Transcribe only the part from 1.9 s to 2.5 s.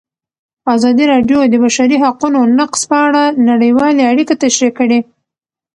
حقونو